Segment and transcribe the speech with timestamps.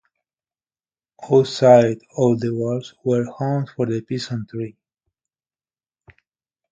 [1.31, 4.75] Outside of the walls were homes for the peasantry.